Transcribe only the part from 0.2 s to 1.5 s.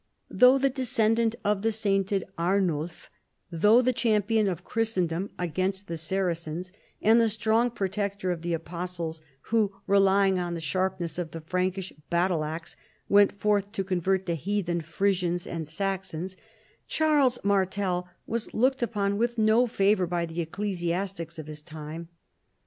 Though the descendant